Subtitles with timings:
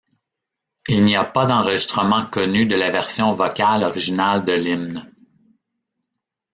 [0.87, 5.13] Il n'y a pas d'enregistrement connu de la version vocale originale de l'hymne.